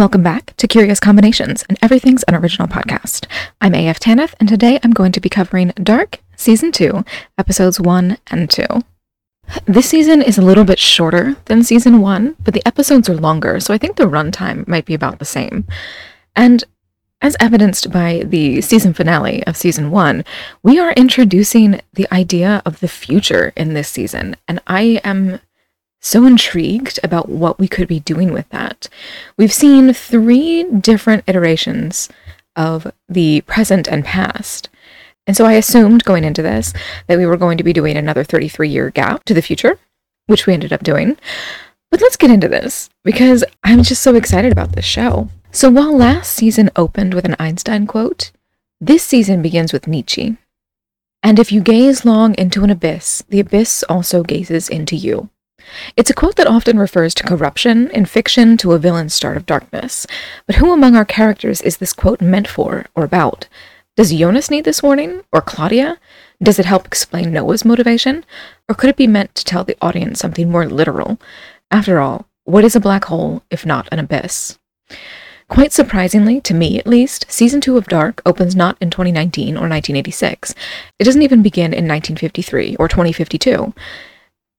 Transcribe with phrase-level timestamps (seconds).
[0.00, 3.26] Welcome back to Curious Combinations and Everything's Unoriginal podcast.
[3.60, 7.04] I'm AF Tanith, and today I'm going to be covering Dark, Season 2,
[7.36, 8.64] Episodes 1 and 2.
[9.66, 13.60] This season is a little bit shorter than Season 1, but the episodes are longer,
[13.60, 15.66] so I think the runtime might be about the same.
[16.34, 16.64] And
[17.20, 20.24] as evidenced by the season finale of Season 1,
[20.62, 25.40] we are introducing the idea of the future in this season, and I am
[26.00, 28.88] so intrigued about what we could be doing with that.
[29.36, 32.08] We've seen three different iterations
[32.56, 34.68] of the present and past.
[35.26, 36.72] And so I assumed going into this
[37.06, 39.78] that we were going to be doing another 33 year gap to the future,
[40.26, 41.16] which we ended up doing.
[41.90, 45.28] But let's get into this because I'm just so excited about this show.
[45.52, 48.30] So while last season opened with an Einstein quote,
[48.80, 50.36] this season begins with Nietzsche.
[51.22, 55.28] And if you gaze long into an abyss, the abyss also gazes into you.
[55.96, 59.46] It's a quote that often refers to corruption in fiction to a villain's start of
[59.46, 60.06] darkness.
[60.46, 63.48] But who among our characters is this quote meant for or about?
[63.96, 65.22] Does Jonas need this warning?
[65.32, 65.98] Or Claudia?
[66.42, 68.24] Does it help explain Noah's motivation?
[68.68, 71.20] Or could it be meant to tell the audience something more literal?
[71.70, 74.58] After all, what is a black hole if not an abyss?
[75.50, 79.66] Quite surprisingly, to me at least, season 2 of Dark opens not in 2019 or
[79.66, 80.54] 1986.
[81.00, 83.74] It doesn't even begin in 1953 or 2052.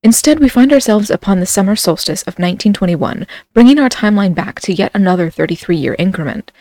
[0.03, 4.73] Instead, we find ourselves upon the summer solstice of 1921, bringing our timeline back to
[4.73, 6.51] yet another 33 year increment.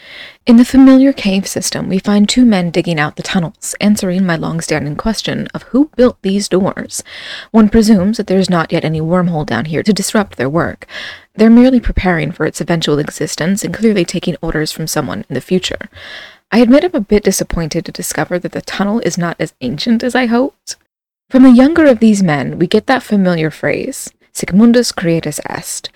[0.45, 4.37] In the familiar cave system, we find two men digging out the tunnels, answering my
[4.37, 7.03] long standing question of who built these doors.
[7.51, 10.87] One presumes that there is not yet any wormhole down here to disrupt their work.
[11.35, 15.41] They're merely preparing for its eventual existence and clearly taking orders from someone in the
[15.41, 15.89] future.
[16.53, 20.03] I admit I'm a bit disappointed to discover that the tunnel is not as ancient
[20.03, 20.77] as I hoped.
[21.31, 25.89] From the younger of these men, we get that familiar phrase, Sic mundus creatus est,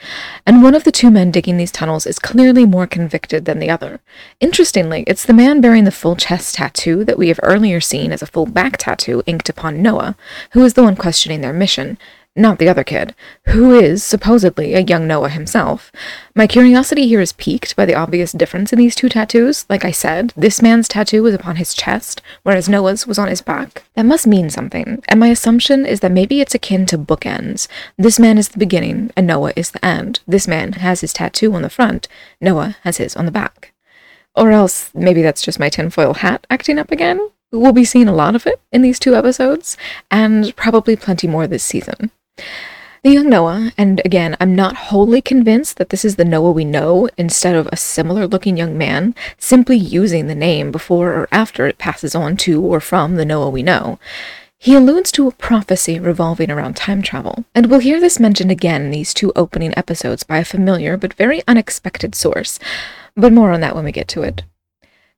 [0.46, 3.68] and one of the two men digging these tunnels is clearly more convicted than the
[3.68, 3.98] other.
[4.38, 8.22] Interestingly, it's the man bearing the full chest tattoo that we have earlier seen as
[8.22, 10.14] a full back tattoo inked upon Noah,
[10.52, 11.98] who is the one questioning their mission,
[12.36, 13.14] not the other kid,
[13.46, 15.92] who is supposedly a young Noah himself.
[16.34, 19.64] My curiosity here is piqued by the obvious difference in these two tattoos.
[19.68, 23.40] Like I said, this man's tattoo was upon his chest, whereas Noah's was on his
[23.40, 23.84] back.
[23.94, 27.68] That must mean something, and my assumption is that maybe it's akin to bookends.
[27.96, 30.20] This man is the beginning, and Noah is the end.
[30.26, 32.08] This man has his tattoo on the front,
[32.40, 33.72] Noah has his on the back.
[34.34, 37.20] Or else, maybe that's just my tinfoil hat acting up again.
[37.52, 39.76] We'll be seeing a lot of it in these two episodes,
[40.10, 42.10] and probably plenty more this season.
[43.04, 46.64] The young Noah, and again, I'm not wholly convinced that this is the Noah we
[46.64, 51.66] know instead of a similar looking young man, simply using the name before or after
[51.66, 53.98] it passes on to or from the Noah we know.
[54.56, 58.86] He alludes to a prophecy revolving around time travel, and we'll hear this mentioned again
[58.86, 62.58] in these two opening episodes by a familiar but very unexpected source.
[63.14, 64.44] But more on that when we get to it.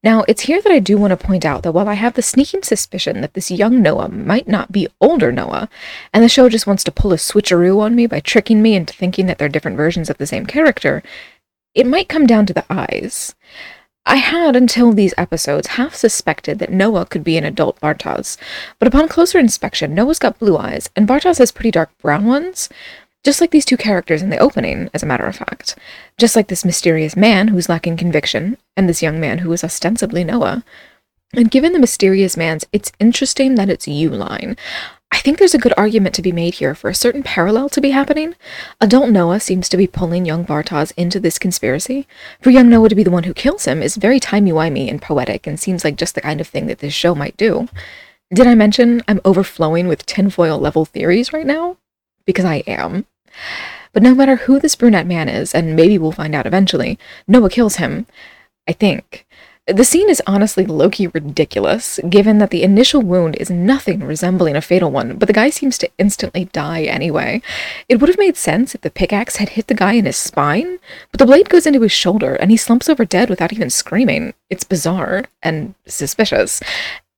[0.07, 2.23] Now, it's here that I do want to point out that while I have the
[2.23, 5.69] sneaking suspicion that this young Noah might not be older Noah,
[6.15, 8.95] and the show just wants to pull a switcheroo on me by tricking me into
[8.95, 11.03] thinking that they're different versions of the same character,
[11.75, 13.35] it might come down to the eyes.
[14.05, 18.37] I had, until these episodes, half suspected that Noah could be an adult Bartosz,
[18.79, 22.69] but upon closer inspection, Noah's got blue eyes, and Bartosz has pretty dark brown ones,
[23.25, 25.75] just like these two characters in the opening, as a matter of fact.
[26.17, 30.25] Just like this mysterious man who's lacking conviction, and this young man who is ostensibly
[30.25, 30.65] Noah.
[31.33, 34.57] And given the mysterious man's it's interesting that it's you line,
[35.13, 37.81] I think there's a good argument to be made here for a certain parallel to
[37.81, 38.35] be happening.
[38.81, 42.07] Adult Noah seems to be pulling young Bartosz into this conspiracy.
[42.43, 45.47] For young Noah to be the one who kills him is very timey-wimey and poetic
[45.47, 47.69] and seems like just the kind of thing that this show might do.
[48.33, 51.77] Did I mention I'm overflowing with tinfoil level theories right now?
[52.25, 53.07] Because I am.
[53.93, 57.49] But no matter who this brunette man is, and maybe we'll find out eventually, Noah
[57.51, 58.07] kills him.
[58.69, 59.27] I think.
[59.69, 64.61] The scene is honestly low-key ridiculous, given that the initial wound is nothing resembling a
[64.61, 67.43] fatal one, but the guy seems to instantly die anyway.
[67.89, 70.79] It would have made sense if the pickaxe had hit the guy in his spine,
[71.11, 74.35] but the blade goes into his shoulder and he slumps over dead without even screaming.
[74.49, 76.63] It's bizarre and suspicious,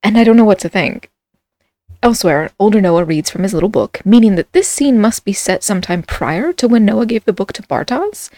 [0.02, 1.10] and I don't know what to think.
[2.02, 5.62] Elsewhere, older Noah reads from his little book, meaning that this scene must be set
[5.62, 8.30] sometime prior to when Noah gave the book to Bartosz.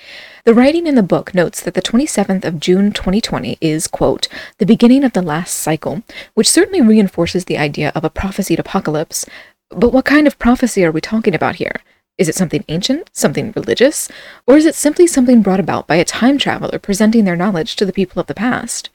[0.45, 4.27] The writing in the book notes that the 27th of June 2020 is, quote,
[4.57, 6.03] the beginning of the last cycle,
[6.33, 9.27] which certainly reinforces the idea of a prophesied apocalypse.
[9.69, 11.75] But what kind of prophecy are we talking about here?
[12.17, 14.09] Is it something ancient, something religious,
[14.47, 17.85] or is it simply something brought about by a time traveler presenting their knowledge to
[17.85, 18.89] the people of the past?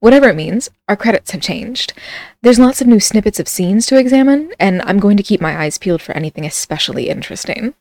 [0.00, 1.94] Whatever it means, our credits have changed.
[2.42, 5.58] There's lots of new snippets of scenes to examine, and I'm going to keep my
[5.58, 7.74] eyes peeled for anything especially interesting.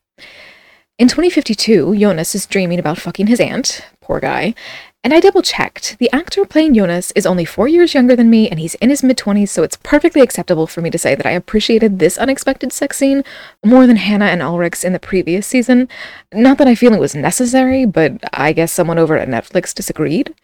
[1.00, 4.54] In 2052, Jonas is dreaming about fucking his aunt, poor guy.
[5.02, 5.96] And I double checked.
[5.98, 9.02] The actor playing Jonas is only four years younger than me, and he's in his
[9.02, 12.74] mid 20s, so it's perfectly acceptable for me to say that I appreciated this unexpected
[12.74, 13.24] sex scene
[13.64, 15.88] more than Hannah and Ulrich's in the previous season.
[16.34, 20.36] Not that I feel it was necessary, but I guess someone over at Netflix disagreed.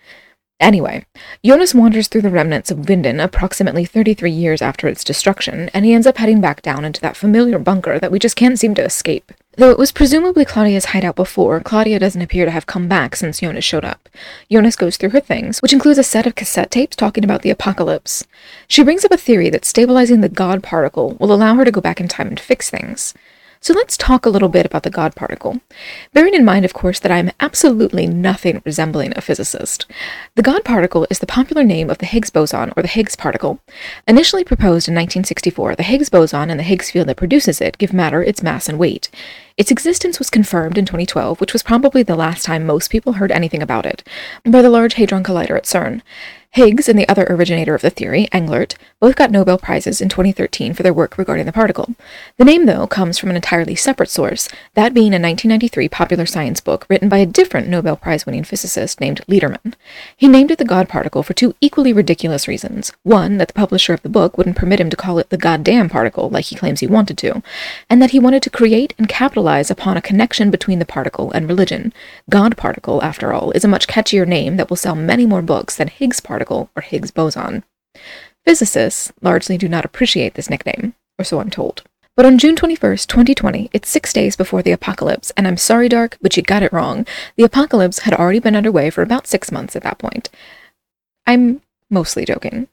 [0.62, 1.06] Anyway,
[1.44, 5.94] Jonas wanders through the remnants of Winden approximately 33 years after its destruction, and he
[5.94, 8.86] ends up heading back down into that familiar bunker that we just can't seem to
[8.86, 9.34] escape.
[9.58, 13.40] Though it was presumably Claudia's hideout before, Claudia doesn't appear to have come back since
[13.40, 14.10] Jonas showed up.
[14.52, 17.50] Jonas goes through her things, which includes a set of cassette tapes talking about the
[17.50, 18.26] apocalypse.
[18.68, 21.80] She brings up a theory that stabilizing the God particle will allow her to go
[21.80, 23.14] back in time and fix things.
[23.62, 25.60] So let's talk a little bit about the God particle.
[26.14, 29.88] Bearing in mind, of course, that I am absolutely nothing resembling a physicist.
[30.36, 33.60] The God particle is the popular name of the Higgs boson, or the Higgs particle.
[34.08, 37.92] Initially proposed in 1964, the Higgs boson and the Higgs field that produces it give
[37.92, 39.10] matter its mass and weight.
[39.58, 43.32] Its existence was confirmed in 2012, which was probably the last time most people heard
[43.32, 44.04] anything about it,
[44.44, 46.02] by the Large Hadron Collider at CERN.
[46.56, 50.74] Higgs and the other originator of the theory, Englert, both got Nobel Prizes in 2013
[50.74, 51.96] for their work regarding the particle.
[52.38, 56.62] The name, though, comes from an entirely separate source, that being a 1993 popular science
[56.62, 59.74] book written by a different Nobel Prize winning physicist named Lederman.
[60.16, 62.94] He named it the God particle for two equally ridiculous reasons.
[63.04, 65.90] One, that the publisher of the book wouldn't permit him to call it the goddamn
[65.90, 67.44] particle like he claims he wanted to,
[67.90, 71.48] and that he wanted to create and capitalize upon a connection between the particle and
[71.48, 71.94] religion.
[72.30, 75.76] God particle, after all, is a much catchier name that will sell many more books
[75.76, 77.64] than Higgs particle or Higgs boson.
[78.46, 81.84] Physicists largely do not appreciate this nickname, or so I'm told.
[82.16, 86.18] But on June 21st, 2020, it's six days before the apocalypse, and I'm sorry, Dark,
[86.22, 87.06] but you got it wrong.
[87.36, 90.30] The apocalypse had already been underway for about six months at that point.
[91.28, 92.68] I'm mostly joking.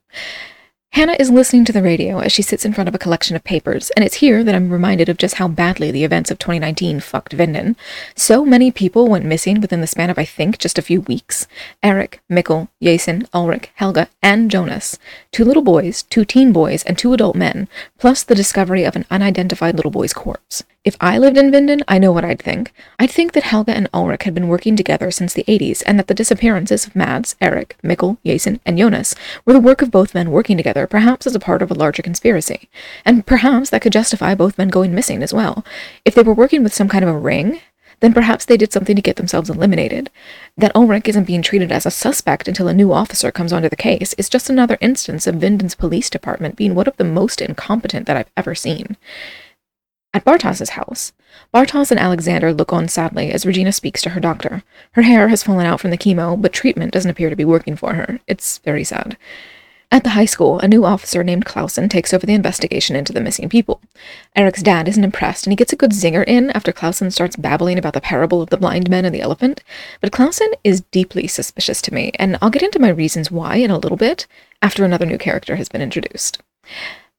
[0.93, 3.43] Hannah is listening to the radio as she sits in front of a collection of
[3.43, 7.01] papers, and it's here that I'm reminded of just how badly the events of 2019
[7.01, 7.77] fucked Winden.
[8.15, 11.47] So many people went missing within the span of, I think, just a few weeks.
[11.83, 14.99] Eric, Mikkel, Jason, Ulrich, Helge, and Jonas.
[15.31, 17.69] Two little boys, two teen boys, and two adult men,
[17.99, 20.63] plus the discovery of an unidentified little boy's corpse.
[20.85, 22.75] If I lived in Winden, I know what I'd think.
[22.99, 26.09] I'd think that Helge and Ulrich had been working together since the 80s, and that
[26.09, 29.15] the disappearances of Mads, Eric, Mikkel, Jason, and Jonas
[29.45, 32.03] were the work of both men working together, perhaps as a part of a larger
[32.03, 32.69] conspiracy.
[33.05, 35.65] And perhaps that could justify both men going missing as well.
[36.05, 37.61] If they were working with some kind of a ring,
[38.01, 40.11] then perhaps they did something to get themselves eliminated.
[40.57, 43.77] That Ulrich isn't being treated as a suspect until a new officer comes onto the
[43.77, 48.07] case is just another instance of Winden's police department being one of the most incompetent
[48.07, 48.97] that I've ever seen.
[50.13, 51.13] At Bartosz's house,
[51.55, 54.63] Bartosz and Alexander look on sadly as Regina speaks to her doctor.
[54.93, 57.77] Her hair has fallen out from the chemo, but treatment doesn't appear to be working
[57.77, 58.21] for her.
[58.27, 59.17] It's very sad.
[59.93, 63.21] At the high school, a new officer named Clausen takes over the investigation into the
[63.21, 63.83] missing people.
[64.35, 67.79] Eric's dad isn't impressed, and he gets a good zinger in after Clausen starts babbling
[67.79, 69.63] about the parable of the blind man and the elephant.
[70.01, 73.71] But Clausen is deeply suspicious to me, and I'll get into my reasons why in
[73.71, 74.27] a little bit
[74.63, 76.41] after another new character has been introduced.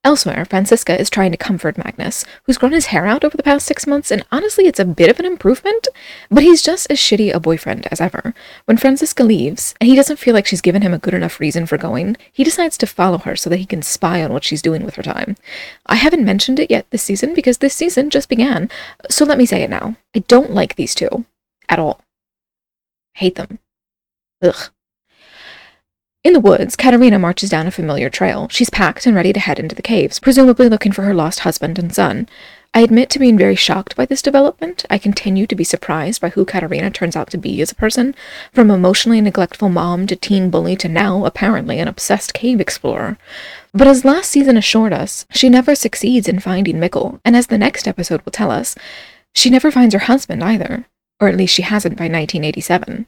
[0.05, 3.65] Elsewhere, Franziska is trying to comfort Magnus, who's grown his hair out over the past
[3.65, 5.87] six months, and honestly, it's a bit of an improvement,
[6.29, 8.33] but he's just as shitty a boyfriend as ever.
[8.65, 11.65] When Franziska leaves, and he doesn't feel like she's given him a good enough reason
[11.65, 14.61] for going, he decides to follow her so that he can spy on what she's
[14.61, 15.37] doing with her time.
[15.85, 18.69] I haven't mentioned it yet this season because this season just began,
[19.09, 19.95] so let me say it now.
[20.13, 21.23] I don't like these two.
[21.69, 22.01] At all.
[23.13, 23.59] Hate them.
[24.41, 24.69] Ugh.
[26.23, 28.47] In the woods, Katerina marches down a familiar trail.
[28.49, 31.77] She's packed and ready to head into the caves, presumably looking for her lost husband
[31.77, 32.29] and son.
[32.73, 34.85] I admit to being very shocked by this development.
[34.89, 38.15] I continue to be surprised by who Katerina turns out to be as a person,
[38.53, 43.17] from emotionally neglectful mom to teen bully to now, apparently, an obsessed cave explorer.
[43.73, 47.57] But as last season assured us, she never succeeds in finding Mikkel, and as the
[47.57, 48.75] next episode will tell us,
[49.35, 50.87] she never finds her husband either.
[51.19, 53.07] Or at least she hasn't by 1987.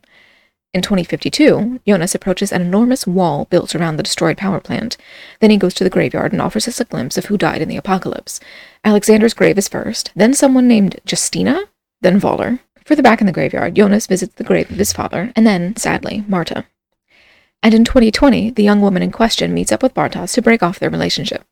[0.76, 4.98] In 2052, Jonas approaches an enormous wall built around the destroyed power plant.
[5.40, 7.70] Then he goes to the graveyard and offers us a glimpse of who died in
[7.70, 8.42] the apocalypse.
[8.84, 11.62] Alexander's grave is first, then someone named Justina,
[12.02, 12.60] then Voller.
[12.84, 16.26] Further back in the graveyard, Jonas visits the grave of his father, and then, sadly,
[16.28, 16.66] Marta.
[17.64, 20.80] And in 2020, the young woman in question meets up with Bartosz to break off
[20.80, 21.46] their relationship.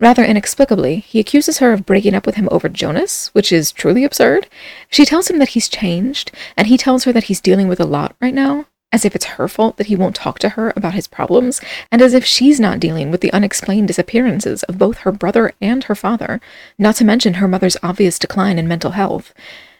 [0.00, 4.04] Rather inexplicably, he accuses her of breaking up with him over Jonas, which is truly
[4.04, 4.48] absurd.
[4.90, 7.86] She tells him that he's changed, and he tells her that he's dealing with a
[7.86, 10.94] lot right now, as if it's her fault that he won't talk to her about
[10.94, 11.60] his problems,
[11.92, 15.84] and as if she's not dealing with the unexplained disappearances of both her brother and
[15.84, 16.40] her father,
[16.78, 19.32] not to mention her mother's obvious decline in mental health.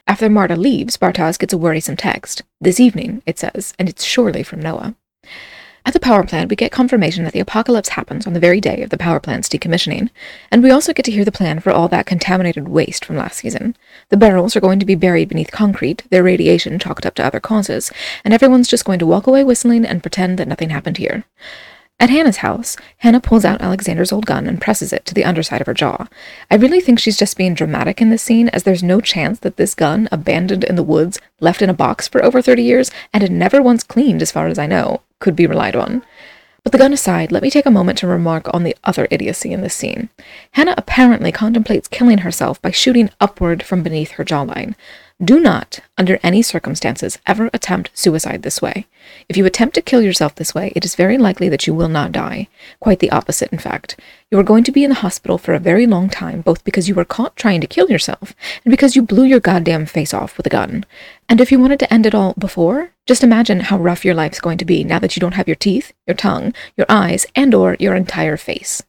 [0.07, 2.43] After Marta leaves, Bartosz gets a worrisome text.
[2.61, 4.95] This evening, it says, and it's surely from Noah.
[5.87, 8.83] At the power plant, we get confirmation that the apocalypse happens on the very day
[8.83, 10.09] of the power plant's decommissioning,
[10.51, 13.37] and we also get to hear the plan for all that contaminated waste from last
[13.37, 13.77] season.
[14.09, 17.39] The barrels are going to be buried beneath concrete, their radiation chalked up to other
[17.39, 17.93] causes,
[18.25, 21.25] and everyone's just going to walk away whistling and pretend that nothing happened here.
[22.01, 25.61] At Hannah's house, Hannah pulls out Alexander's old gun and presses it to the underside
[25.61, 26.09] of her jaw.
[26.51, 29.59] I really think she's just being dramatic in this scene, as there's no chance that
[29.59, 33.23] this gun, abandoned in the woods, left in a box for over 30 years, and
[33.23, 36.05] had never once cleaned as far as I know, could be relied on.
[36.63, 39.53] But the gun aside, let me take a moment to remark on the other idiocy
[39.53, 40.11] in this scene.
[40.53, 44.75] Hannah apparently contemplates killing herself by shooting upward from beneath her jawline.
[45.23, 48.87] Do not, under any circumstances, ever attempt suicide this way.
[49.29, 51.89] If you attempt to kill yourself this way, it is very likely that you will
[51.89, 52.49] not die.
[52.81, 53.99] Quite the opposite, in fact.
[54.33, 56.89] You are going to be in the hospital for a very long time, both because
[56.89, 60.37] you were caught trying to kill yourself, and because you blew your goddamn face off
[60.37, 60.85] with a gun.
[61.29, 64.41] And if you wanted to end it all before, just imagine how rough your life's
[64.41, 67.55] going to be now that you don't have your teeth, your tongue, your eyes, and
[67.55, 68.83] or your entire face.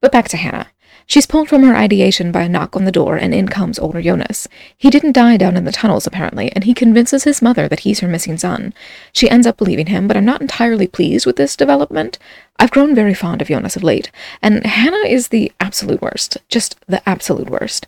[0.00, 0.66] But back to Hannah.
[1.06, 4.00] She's pulled from her ideation by a knock on the door, and in comes older
[4.00, 4.48] Jonas.
[4.76, 8.00] He didn't die down in the tunnels, apparently, and he convinces his mother that he's
[8.00, 8.72] her missing son.
[9.12, 12.18] She ends up believing him, but I'm not entirely pleased with this development.
[12.58, 16.38] I've grown very fond of Jonas of late, and Hannah is the absolute worst.
[16.48, 17.86] Just the absolute worst.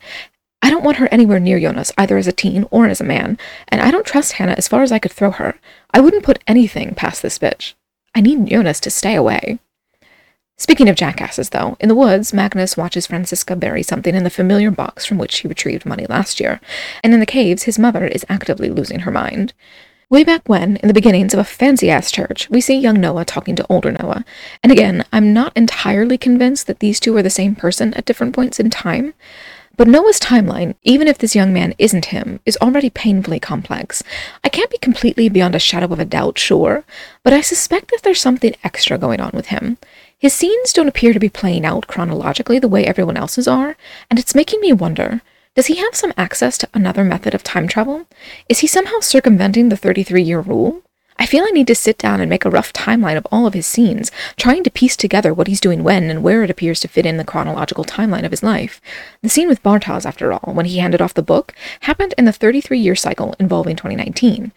[0.62, 3.38] I don't want her anywhere near Jonas, either as a teen or as a man,
[3.68, 5.56] and I don't trust Hannah as far as I could throw her.
[5.92, 7.74] I wouldn't put anything past this bitch.
[8.14, 9.58] I need Jonas to stay away.
[10.56, 14.70] Speaking of jackasses, though, in the woods, Magnus watches Franziska bury something in the familiar
[14.70, 16.60] box from which he retrieved money last year,
[17.02, 19.52] and in the caves, his mother is actively losing her mind.
[20.10, 23.24] Way back when, in the beginnings of a fancy ass church, we see young Noah
[23.24, 24.24] talking to older Noah,
[24.62, 28.32] and again, I'm not entirely convinced that these two are the same person at different
[28.32, 29.12] points in time.
[29.76, 34.04] But Noah's timeline, even if this young man isn't him, is already painfully complex.
[34.44, 36.84] I can't be completely beyond a shadow of a doubt, sure,
[37.24, 39.78] but I suspect that there's something extra going on with him.
[40.24, 43.76] His scenes don't appear to be playing out chronologically the way everyone else's are,
[44.08, 45.20] and it's making me wonder
[45.54, 48.06] does he have some access to another method of time travel?
[48.48, 50.80] Is he somehow circumventing the 33 year rule?
[51.18, 53.52] I feel I need to sit down and make a rough timeline of all of
[53.52, 56.88] his scenes, trying to piece together what he's doing when and where it appears to
[56.88, 58.80] fit in the chronological timeline of his life.
[59.20, 62.32] The scene with Bartosz, after all, when he handed off the book, happened in the
[62.32, 64.52] 33 year cycle involving 2019.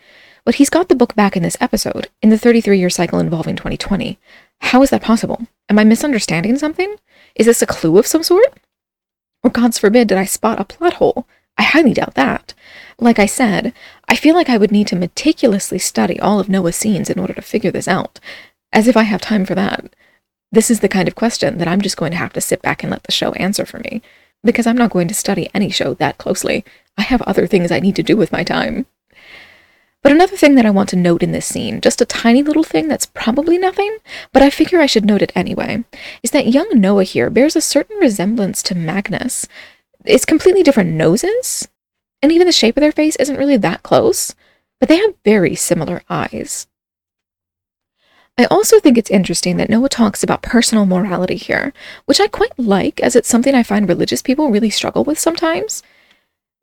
[0.46, 3.58] But he's got the book back in this episode, in the 33 year cycle involving
[3.58, 4.18] 2020.
[4.62, 5.48] How is that possible?
[5.70, 6.96] Am I misunderstanding something?
[7.36, 8.60] Is this a clue of some sort?
[9.44, 11.28] Or, God's forbid, did I spot a plot hole?
[11.58, 12.54] I highly doubt that.
[13.00, 13.74] Like I said,
[14.08, 17.34] I feel like I would need to meticulously study all of Noah's scenes in order
[17.34, 18.20] to figure this out.
[18.74, 19.96] As if I have time for that.
[20.52, 22.84] This is the kind of question that I'm just going to have to sit back
[22.84, 24.02] and let the show answer for me.
[24.44, 26.64] Because I'm not going to study any show that closely.
[26.98, 28.86] I have other things I need to do with my time.
[30.04, 32.64] But another thing that I want to note in this scene, just a tiny little
[32.64, 33.98] thing that's probably nothing,
[34.32, 35.84] but I figure I should note it anyway,
[36.24, 39.48] is that young Noah here bears a certain resemblance to Magnus.
[40.06, 41.68] It's completely different noses,
[42.22, 44.34] and even the shape of their face isn't really that close,
[44.80, 46.68] but they have very similar eyes.
[48.38, 51.74] I also think it's interesting that Noah talks about personal morality here,
[52.06, 55.82] which I quite like as it's something I find religious people really struggle with sometimes.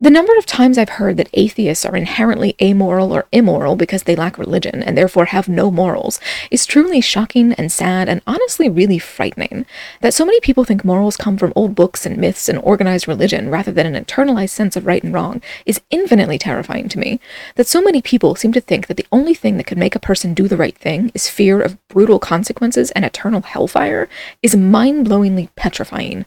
[0.01, 4.13] The number of times I've heard that atheists are inherently amoral or immoral because they
[4.13, 6.19] lack religion and therefore have no morals
[6.51, 9.65] is truly shocking and sad and honestly really frightening.
[10.01, 13.49] That so many people think morals come from old books and myths and organized religion
[13.49, 17.21] rather than an internalized sense of right and wrong is infinitely terrifying to me.
[17.55, 19.99] That so many people seem to think that the only thing that could make a
[19.99, 24.09] person do the right thing is fear of brutal consequences and eternal hellfire
[24.43, 26.25] is mind blowingly petrifying.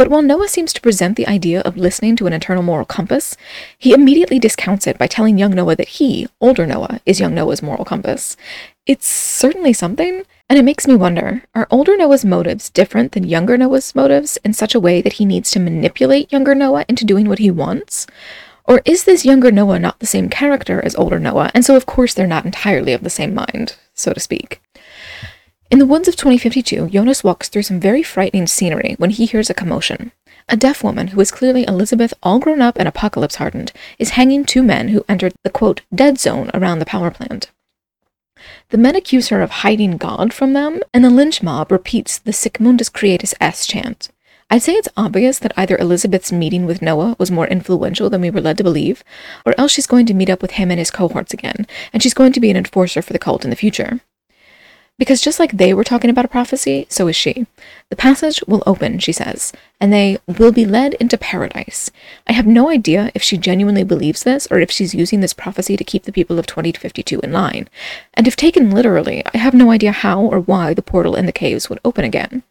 [0.00, 3.36] But while Noah seems to present the idea of listening to an internal moral compass,
[3.76, 7.62] he immediately discounts it by telling young Noah that he, older Noah, is young Noah's
[7.62, 8.34] moral compass.
[8.86, 13.58] It's certainly something, and it makes me wonder are older Noah's motives different than younger
[13.58, 17.28] Noah's motives in such a way that he needs to manipulate younger Noah into doing
[17.28, 18.06] what he wants?
[18.64, 21.84] Or is this younger Noah not the same character as older Noah, and so of
[21.84, 24.62] course they're not entirely of the same mind, so to speak?
[25.70, 29.48] In the woods of 2052, Jonas walks through some very frightening scenery when he hears
[29.48, 30.10] a commotion.
[30.48, 34.44] A deaf woman, who is clearly Elizabeth, all grown up and apocalypse hardened, is hanging
[34.44, 37.52] two men who entered the quote, dead zone around the power plant.
[38.70, 42.32] The men accuse her of hiding God from them, and the lynch mob repeats the
[42.32, 44.08] Sic Mundus Creatus Est chant.
[44.50, 48.30] I'd say it's obvious that either Elizabeth's meeting with Noah was more influential than we
[48.30, 49.04] were led to believe,
[49.46, 52.14] or else she's going to meet up with him and his cohorts again, and she's
[52.14, 54.00] going to be an enforcer for the cult in the future.
[55.00, 57.46] Because just like they were talking about a prophecy, so is she.
[57.88, 61.90] The passage will open, she says, and they will be led into paradise.
[62.26, 65.74] I have no idea if she genuinely believes this or if she's using this prophecy
[65.78, 67.70] to keep the people of 2052 in line.
[68.12, 71.32] And if taken literally, I have no idea how or why the portal in the
[71.32, 72.42] caves would open again.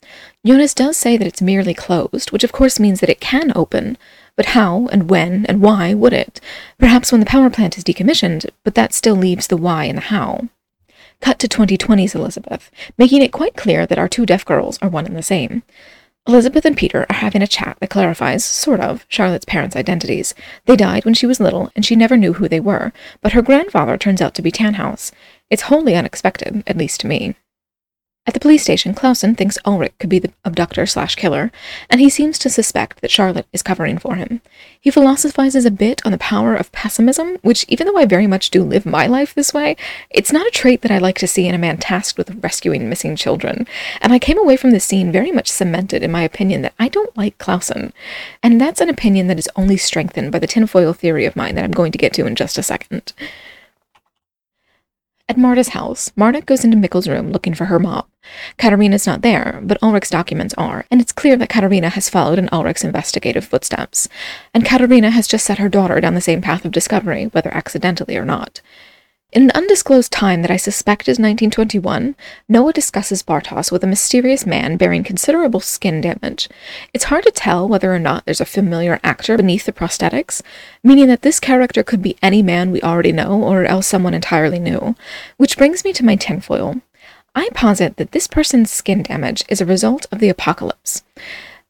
[0.43, 3.95] Jonas does say that it's merely closed, which of course means that it can open,
[4.35, 6.41] but how and when and why would it?
[6.79, 10.01] Perhaps when the power plant is decommissioned, but that still leaves the why and the
[10.01, 10.47] how.
[11.21, 15.05] Cut to 2020's Elizabeth, making it quite clear that our two deaf girls are one
[15.05, 15.63] and the same.
[16.27, 20.35] Elizabeth and Peter are having a chat that clarifies, sort of, Charlotte's parents' identities.
[20.65, 23.41] They died when she was little, and she never knew who they were, but her
[23.41, 25.11] grandfather turns out to be Tannhaus.
[25.49, 27.35] It's wholly unexpected, at least to me.
[28.27, 31.51] At the police station, Clausen thinks Ulrich could be the abductor slash killer,
[31.89, 34.41] and he seems to suspect that Charlotte is covering for him.
[34.79, 38.51] He philosophizes a bit on the power of pessimism, which, even though I very much
[38.51, 39.75] do live my life this way,
[40.11, 42.87] it's not a trait that I like to see in a man tasked with rescuing
[42.87, 43.65] missing children.
[43.99, 46.87] And I came away from this scene very much cemented in my opinion that I
[46.87, 47.93] don't like Clausen.
[48.43, 51.63] And that's an opinion that is only strengthened by the tinfoil theory of mine that
[51.63, 53.13] I'm going to get to in just a second.
[55.29, 58.03] At Marta's house, Marta goes into Mikkel's room looking for her mom.
[58.57, 62.49] Katarina's not there, but Ulrich's documents are, and it's clear that Katarina has followed in
[62.51, 64.09] Ulrich's investigative footsteps.
[64.55, 68.17] And Katarina has just set her daughter down the same path of discovery, whether accidentally
[68.17, 68.61] or not.
[69.31, 72.15] In an undisclosed time that I suspect is 1921,
[72.47, 76.49] Noah discusses Bartosz with a mysterious man bearing considerable skin damage.
[76.95, 80.41] It's hard to tell whether or not there's a familiar actor beneath the prosthetics,
[80.83, 84.57] meaning that this character could be any man we already know or else someone entirely
[84.57, 84.95] new.
[85.37, 86.81] Which brings me to my tinfoil.
[87.35, 91.03] I posit that this person's skin damage is a result of the apocalypse.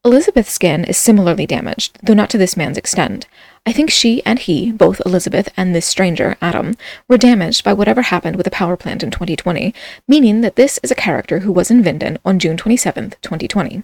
[0.05, 3.27] Elizabeth's skin is similarly damaged, though not to this man's extent.
[3.65, 6.75] I think she and he, both Elizabeth and this stranger, Adam,
[7.09, 9.73] were damaged by whatever happened with the power plant in 2020,
[10.07, 13.83] meaning that this is a character who was in Winden on June 27, 2020.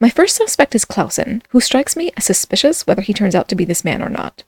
[0.00, 3.54] My first suspect is Clausen, who strikes me as suspicious whether he turns out to
[3.54, 4.44] be this man or not.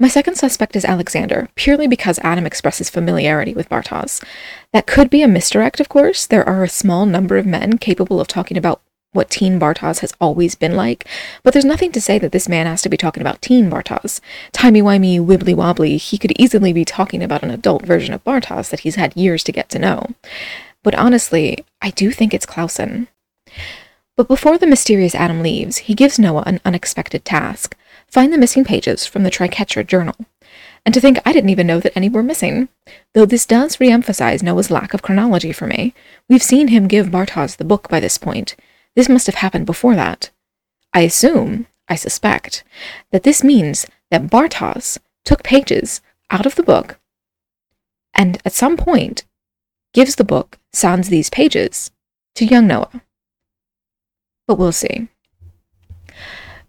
[0.00, 4.24] My second suspect is Alexander, purely because Adam expresses familiarity with Bartosz.
[4.72, 6.26] That could be a misdirect, of course.
[6.26, 10.12] There are a small number of men capable of talking about what teen Bartosz has
[10.20, 11.06] always been like,
[11.42, 14.20] but there's nothing to say that this man has to be talking about teen Bartosz.
[14.52, 18.94] Timey-wimey, wibbly-wobbly, he could easily be talking about an adult version of Bartosz that he's
[18.94, 20.14] had years to get to know.
[20.82, 23.08] But honestly, I do think it's Clausen.
[24.16, 27.76] But before the mysterious Adam leaves, he gives Noah an unexpected task.
[28.06, 30.16] Find the missing pages from the Triquetra journal.
[30.84, 32.68] And to think I didn't even know that any were missing.
[33.14, 35.94] Though this does re-emphasize Noah's lack of chronology for me.
[36.28, 38.56] We've seen him give Bartosz the book by this point,
[38.96, 40.30] this must have happened before that.
[40.92, 42.64] I assume, I suspect,
[43.12, 46.00] that this means that Bartosz took pages
[46.30, 46.98] out of the book
[48.14, 49.24] and at some point
[49.94, 51.90] gives the book, sans these pages,
[52.34, 53.02] to young Noah.
[54.46, 55.08] But we'll see.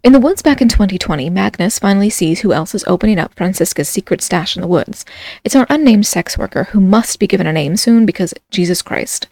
[0.02, 3.88] In the woods back in 2020, Magnus finally sees who else is opening up Franziska's
[3.88, 5.04] secret stash in the woods.
[5.44, 9.28] It's our unnamed sex worker who must be given a name soon because Jesus Christ.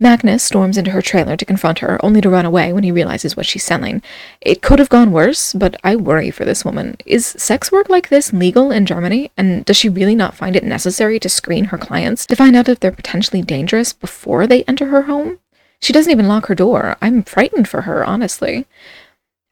[0.00, 3.36] Magnus storms into her trailer to confront her, only to run away when he realizes
[3.36, 4.02] what she's selling.
[4.40, 6.96] It could have gone worse, but I worry for this woman.
[7.06, 9.30] Is sex work like this legal in Germany?
[9.36, 12.68] And does she really not find it necessary to screen her clients to find out
[12.68, 15.38] if they're potentially dangerous before they enter her home?
[15.80, 16.96] She doesn't even lock her door.
[17.00, 18.66] I'm frightened for her, honestly.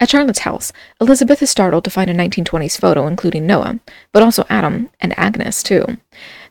[0.01, 3.79] At Charlotte's house, Elizabeth is startled to find a 1920s photo including Noah,
[4.13, 5.99] but also Adam and Agnes, too.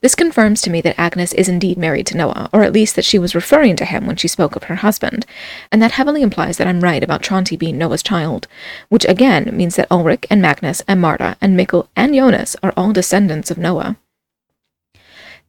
[0.01, 3.05] This confirms to me that Agnes is indeed married to Noah, or at least that
[3.05, 5.27] she was referring to him when she spoke of her husband,
[5.71, 8.47] and that heavily implies that I'm right about Tronte being Noah's child,
[8.89, 12.93] which again means that Ulrich and Magnus and Marta and Mikkel and Jonas are all
[12.93, 13.95] descendants of Noah.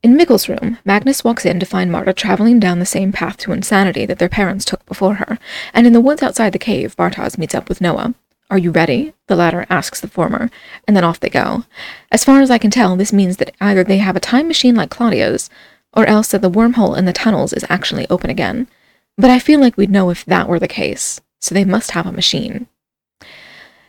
[0.02, 3.52] In Mikkel's room, Magnus walks in to find Marta traveling down the same path to
[3.52, 5.38] insanity that their parents took before her,
[5.72, 8.14] and in the woods outside the cave, Bartosz meets up with Noah.
[8.52, 9.14] Are you ready?
[9.28, 10.50] The latter asks the former,
[10.86, 11.64] and then off they go.
[12.10, 14.74] As far as I can tell, this means that either they have a time machine
[14.74, 15.48] like Claudia's,
[15.94, 18.68] or else that the wormhole in the tunnels is actually open again.
[19.16, 22.04] But I feel like we'd know if that were the case, so they must have
[22.04, 22.66] a machine.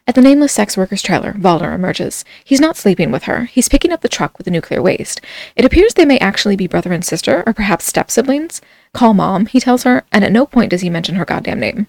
[0.08, 2.24] At the nameless sex worker's trailer, Valder emerges.
[2.46, 3.44] He's not sleeping with her.
[3.44, 5.20] He's picking up the truck with the nuclear waste.
[5.58, 8.62] It appears they may actually be brother and sister, or perhaps step-siblings.
[8.94, 11.88] Call mom, he tells her, and at no point does he mention her goddamn name.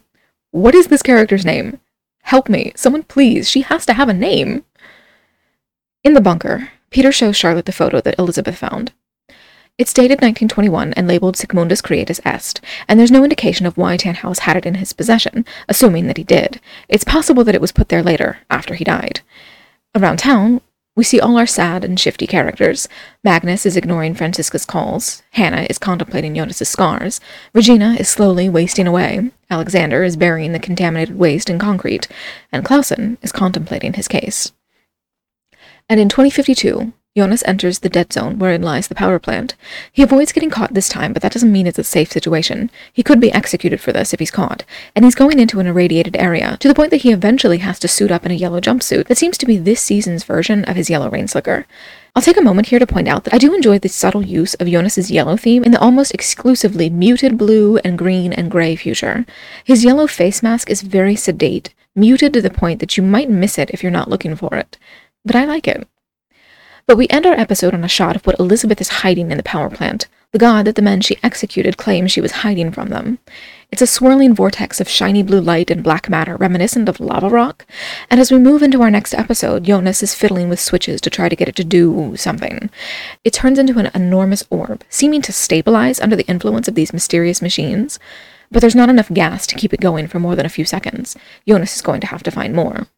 [0.51, 1.79] What is this character's name?
[2.25, 2.73] Help me.
[2.75, 3.49] Someone please.
[3.49, 4.65] She has to have a name.
[6.03, 8.93] In the bunker, Peter shows Charlotte the photo that Elizabeth found.
[9.77, 13.97] It's dated 1921 and labeled Sic Mundus Creatus Est, and there's no indication of why
[13.97, 16.61] Tannhaus had it in his possession, assuming that he did.
[16.89, 19.21] It's possible that it was put there later, after he died.
[19.95, 20.61] Around town,
[20.97, 22.89] We see all our sad and shifty characters.
[23.25, 25.23] Magnus is ignoring Franziska's calls.
[25.33, 27.21] Hannah is contemplating Jonas's scars.
[27.53, 29.33] Regina is slowly wasting away.
[29.51, 32.07] Alexander is burying the contaminated waste in concrete.
[32.53, 34.53] And Clausen is contemplating his case.
[35.89, 39.55] And in 2052, Jonas enters the dead zone wherein lies the power plant.
[39.93, 42.73] He avoids getting caught this time, but that doesn't mean it's a safe situation.
[42.93, 44.65] He could be executed for this if he's caught,
[44.97, 47.87] and he's going into an irradiated area, to the point that he eventually has to
[47.87, 50.91] suit up in a yellow jumpsuit that seems to be this season's version of his
[50.91, 51.67] yellow rain slicker.
[52.17, 54.55] I'll take a moment here to point out that I do enjoy the subtle use
[54.55, 59.25] of Jonas's yellow theme in the almost exclusively muted blue and green and gray future.
[59.65, 63.57] His yellow face mask is very sedate, muted to the point that you might miss
[63.57, 64.79] it if you're not looking for it.
[65.25, 65.87] But I like it.
[66.87, 69.43] But we end our episode on a shot of what Elizabeth is hiding in the
[69.43, 73.19] power plant, the god that the men she executed claim she was hiding from them.
[73.73, 77.65] It's a swirling vortex of shiny blue light and black matter reminiscent of lava rock,
[78.11, 81.31] and as we move into our next episode, Jonas is fiddling with switches to try
[81.31, 82.69] to get it to do something.
[83.25, 87.41] It turns into an enormous orb, seeming to stabilize under the influence of these mysterious
[87.41, 87.99] machines,
[88.51, 91.17] but there's not enough gas to keep it going for more than a few seconds.
[91.49, 92.89] Jonas is going to have to find more.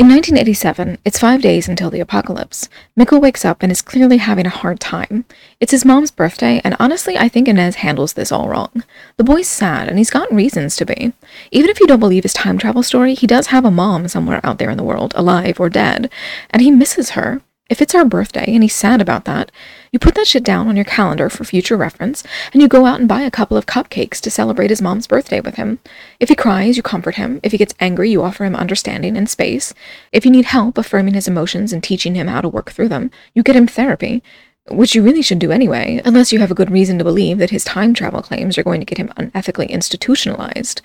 [0.00, 2.70] In 1987, it's five days until the apocalypse.
[2.98, 5.26] Mikkel wakes up and is clearly having a hard time.
[5.60, 8.82] It's his mom's birthday, and honestly, I think Ines handles this all wrong.
[9.18, 11.12] The boy's sad, and he's got reasons to be.
[11.50, 14.40] Even if you don't believe his time travel story, he does have a mom somewhere
[14.42, 16.10] out there in the world, alive or dead,
[16.48, 17.42] and he misses her.
[17.70, 19.52] If it's our birthday and he's sad about that,
[19.92, 22.98] you put that shit down on your calendar for future reference and you go out
[22.98, 25.78] and buy a couple of cupcakes to celebrate his mom's birthday with him.
[26.18, 27.38] If he cries, you comfort him.
[27.44, 29.72] If he gets angry, you offer him understanding and space.
[30.10, 33.12] If you need help affirming his emotions and teaching him how to work through them,
[33.34, 34.24] you get him therapy.
[34.68, 37.50] Which you really should do anyway, unless you have a good reason to believe that
[37.50, 40.82] his time travel claims are going to get him unethically institutionalized.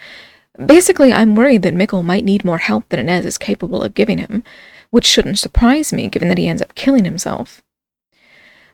[0.64, 4.20] Basically, I'm worried that Mikkel might need more help than Ines is capable of giving
[4.20, 4.44] him
[4.90, 7.62] which shouldn't surprise me given that he ends up killing himself.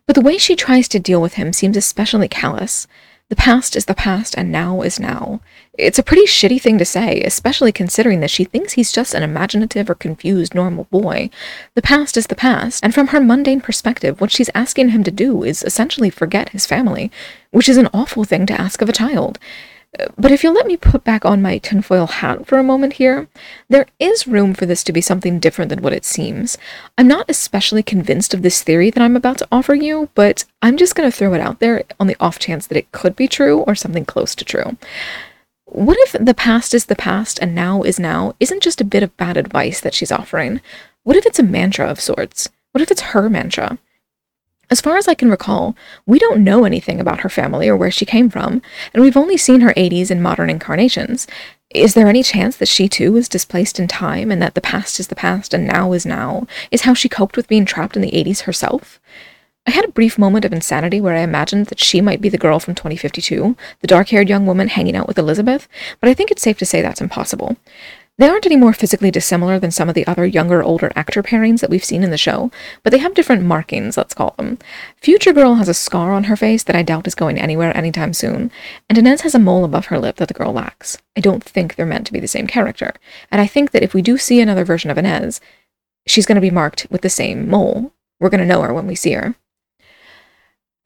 [0.06, 2.88] But the way she tries to deal with him seems especially callous.
[3.30, 5.40] The past is the past and now is now.
[5.78, 9.24] It's a pretty shitty thing to say, especially considering that she thinks he's just an
[9.24, 11.30] imaginative or confused normal boy.
[11.74, 15.12] The past is the past, and from her mundane perspective, what she's asking him to
[15.12, 17.10] do is essentially forget his family,
[17.52, 19.40] which is an awful thing to ask of a child.
[20.18, 23.28] But if you'll let me put back on my tinfoil hat for a moment here,
[23.68, 26.58] there is room for this to be something different than what it seems.
[26.98, 30.78] I'm not especially convinced of this theory that I'm about to offer you, but I'm
[30.78, 33.28] just going to throw it out there on the off chance that it could be
[33.28, 34.78] true or something close to true.
[35.66, 39.04] What if the past is the past and now is now isn't just a bit
[39.04, 40.62] of bad advice that she's offering?
[41.04, 42.50] What if it's a mantra of sorts?
[42.72, 43.78] What if it's her mantra?
[44.72, 47.92] As far as I can recall, we don't know anything about her family or where
[47.92, 48.62] she came from,
[48.94, 51.28] and we've only seen her 80s in modern incarnations.
[51.76, 54.98] Is there any chance that she too is displaced in time and that the past
[54.98, 58.02] is the past and now is now, is how she coped with being trapped in
[58.02, 59.02] the 80s herself?
[59.68, 62.38] I had a brief moment of insanity where I imagined that she might be the
[62.38, 65.68] girl from 2052, the dark haired young woman hanging out with Elizabeth,
[66.00, 67.58] but I think it's safe to say that's impossible.
[68.18, 71.62] They aren't any more physically dissimilar than some of the other younger, older actor pairings
[71.62, 72.52] that we've seen in the show,
[72.84, 74.60] but they have different markings, let's call them.
[74.98, 78.14] Future Girl has a scar on her face that I doubt is going anywhere anytime
[78.14, 78.52] soon,
[78.88, 80.98] and Ines has a mole above her lip that the girl lacks.
[81.18, 82.94] I don't think they're meant to be the same character,
[83.32, 85.42] and I think that if we do see another version of Ines,
[86.06, 87.92] she's going to be marked with the same mole.
[88.20, 89.36] We're going to know her when we see her.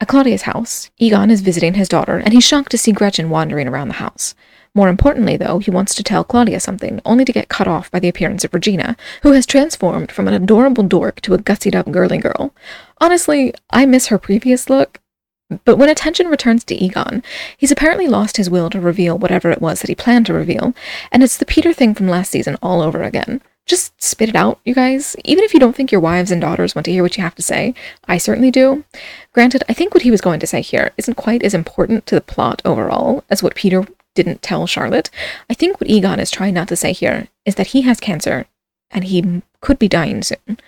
[0.00, 3.66] At Claudia's house, Egon is visiting his daughter, and he's shocked to see Gretchen wandering
[3.66, 4.34] around the house.
[4.76, 7.98] More importantly, though, he wants to tell Claudia something, only to get cut off by
[7.98, 11.90] the appearance of Regina, who has transformed from an adorable dork to a gussied up
[11.90, 12.54] girly girl.
[13.00, 15.00] Honestly, I miss her previous look,
[15.64, 17.22] but when attention returns to Egon,
[17.56, 20.74] he's apparently lost his will to reveal whatever it was that he planned to reveal,
[21.10, 23.40] and it's the Peter thing from last season all over again.
[23.64, 25.16] Just spit it out, you guys.
[25.24, 27.34] Even if you don't think your wives and daughters want to hear what you have
[27.36, 27.74] to say,
[28.06, 28.84] I certainly do.
[29.32, 32.14] Granted, I think what he was going to say here isn't quite as important to
[32.14, 33.84] the plot overall as what Peter
[34.16, 35.10] didn't tell Charlotte.
[35.48, 38.46] I think what Egon is trying not to say here is that he has cancer
[38.90, 40.58] and he could be dying soon.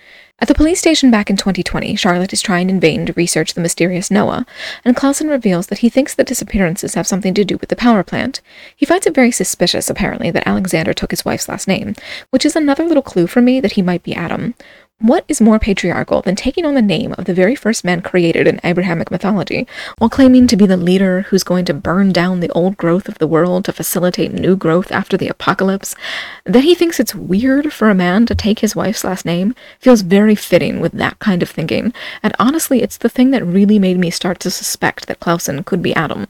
[0.41, 3.61] At the police station back in 2020, Charlotte is trying in vain to research the
[3.61, 4.45] mysterious Noah,
[4.85, 8.03] and Clausen reveals that he thinks the disappearances have something to do with the power
[8.03, 8.39] plant.
[8.73, 11.93] He finds it very suspicious, apparently, that Alexander took his wife's last name,
[12.29, 14.55] which is another little clue for me that he might be Adam.
[15.01, 18.47] What is more patriarchal than taking on the name of the very first man created
[18.47, 19.65] in Abrahamic mythology,
[19.97, 23.17] while claiming to be the leader who's going to burn down the old growth of
[23.17, 25.95] the world to facilitate new growth after the apocalypse?
[26.43, 30.01] That he thinks it's weird for a man to take his wife's last name feels
[30.01, 33.97] very fitting with that kind of thinking, and honestly, it's the thing that really made
[33.97, 36.27] me start to suspect that Clausen could be Adam.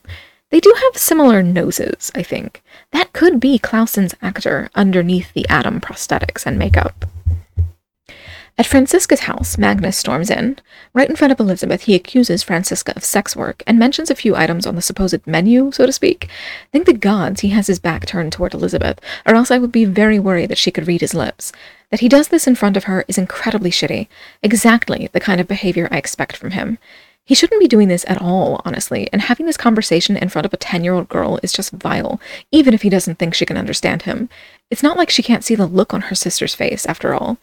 [0.50, 2.62] They do have similar noses, I think.
[2.92, 7.04] That could be Clausen's actor underneath the Adam prosthetics and makeup.
[8.60, 10.58] At Franziska's house, Magnus storms in.
[10.92, 14.36] Right in front of Elizabeth, he accuses Franziska of sex work and mentions a few
[14.36, 16.28] items on the supposed menu, so to speak.
[16.70, 19.86] Thank the gods he has his back turned toward Elizabeth, or else I would be
[19.86, 21.52] very worried that she could read his lips.
[21.90, 24.08] That he does this in front of her is incredibly shitty.
[24.42, 26.76] Exactly the kind of behavior I expect from him.
[27.24, 30.52] He shouldn't be doing this at all, honestly, and having this conversation in front of
[30.52, 32.20] a 10 year old girl is just vile,
[32.52, 34.28] even if he doesn't think she can understand him.
[34.70, 37.38] It's not like she can't see the look on her sister's face, after all.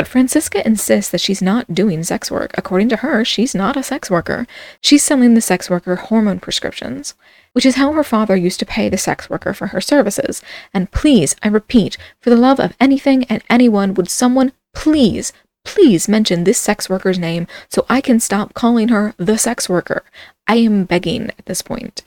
[0.00, 2.52] But Franziska insists that she's not doing sex work.
[2.56, 4.46] According to her, she's not a sex worker.
[4.80, 7.12] She's selling the sex worker hormone prescriptions,
[7.52, 10.40] which is how her father used to pay the sex worker for her services.
[10.72, 15.34] And please, I repeat, for the love of anything and anyone, would someone please,
[15.66, 20.02] please mention this sex worker's name so I can stop calling her the sex worker?
[20.48, 22.04] I am begging at this point.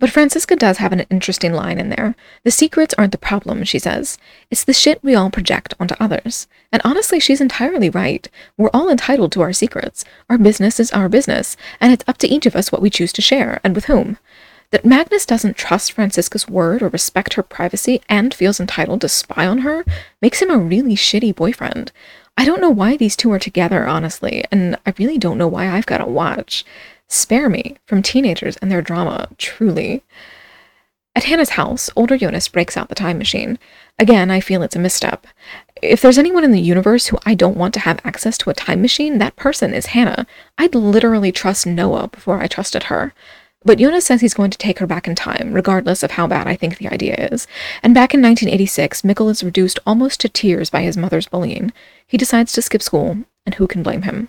[0.00, 2.16] But Franziska does have an interesting line in there.
[2.42, 4.18] The secrets aren't the problem, she says.
[4.50, 6.48] It's the shit we all project onto others.
[6.72, 8.28] And honestly, she's entirely right.
[8.56, 10.04] We're all entitled to our secrets.
[10.28, 13.12] Our business is our business, and it's up to each of us what we choose
[13.14, 14.18] to share, and with whom.
[14.72, 19.46] That Magnus doesn't trust Franziska's word or respect her privacy and feels entitled to spy
[19.46, 19.84] on her
[20.20, 21.92] makes him a really shitty boyfriend.
[22.36, 25.68] I don't know why these two are together, honestly, and I really don't know why
[25.68, 26.64] I've got to watch.
[27.08, 30.02] Spare me from teenagers and their drama, truly.
[31.16, 33.58] At Hannah's house, older Jonas breaks out the time machine.
[34.00, 35.26] Again, I feel it's a misstep.
[35.80, 38.54] If there's anyone in the universe who I don't want to have access to a
[38.54, 40.26] time machine, that person is Hannah.
[40.58, 43.14] I'd literally trust Noah before I trusted her.
[43.64, 46.46] But Jonas says he's going to take her back in time, regardless of how bad
[46.46, 47.46] I think the idea is.
[47.82, 51.72] And back in 1986, Mikkel is reduced almost to tears by his mother's bullying.
[52.06, 54.28] He decides to skip school, and who can blame him?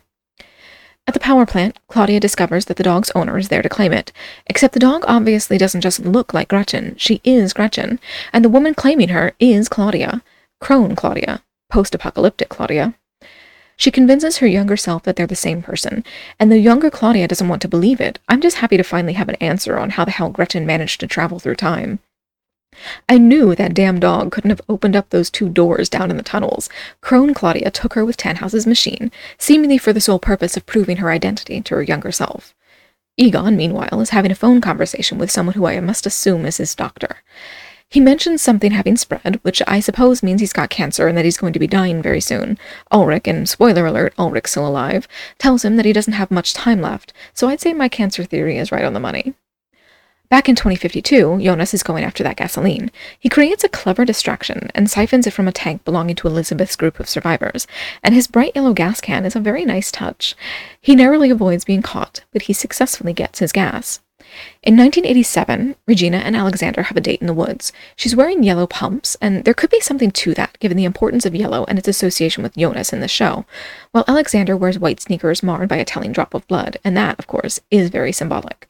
[1.08, 4.12] At the power plant, Claudia discovers that the dog's owner is there to claim it.
[4.48, 8.00] Except the dog obviously doesn't just look like Gretchen, she is Gretchen,
[8.34, 10.24] and the woman claiming her is Claudia.
[10.60, 11.44] Crone Claudia.
[11.70, 12.96] Post apocalyptic Claudia.
[13.78, 16.04] She convinces her younger self that they're the same person,
[16.40, 18.20] and the younger Claudia doesn't want to believe it.
[18.28, 21.08] I'm just happy to finally have an answer on how the hell Gretchen managed to
[21.08, 22.00] travel through time.
[23.08, 26.24] I knew that damn dog couldn't have opened up those two doors down in the
[26.24, 26.70] tunnels.
[27.02, 31.10] Crone Claudia took her with Tannhaus's machine, seemingly for the sole purpose of proving her
[31.10, 32.54] identity to her younger self.
[33.18, 36.76] Egon, meanwhile, is having a phone conversation with someone who I must assume is his
[36.76, 37.18] doctor.
[37.90, 41.38] He mentions something having spread, which I suppose means he's got cancer and that he's
[41.38, 42.58] going to be dying very soon.
[42.92, 45.08] Ulrich, and spoiler alert, Ulrich's still alive,
[45.38, 48.58] tells him that he doesn't have much time left, so I'd say my cancer theory
[48.58, 49.34] is right on the money.
[50.36, 52.92] Back in 2052, Jonas is going after that gasoline.
[53.18, 57.00] He creates a clever distraction and siphons it from a tank belonging to Elizabeth's group
[57.00, 57.68] of survivors,
[58.04, 60.36] and his bright yellow gas can is a very nice touch.
[60.82, 64.02] He narrowly avoids being caught, but he successfully gets his gas.
[64.62, 67.72] In 1987, Regina and Alexander have a date in the woods.
[67.96, 71.34] She's wearing yellow pumps, and there could be something to that given the importance of
[71.34, 73.46] yellow and its association with Jonas in the show,
[73.94, 77.26] while Alexander wears white sneakers marred by a telling drop of blood, and that, of
[77.26, 78.68] course, is very symbolic.